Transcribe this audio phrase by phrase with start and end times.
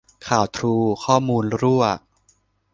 [0.27, 0.73] ข่าวทรู
[1.03, 1.83] ข้อมูลรั่ว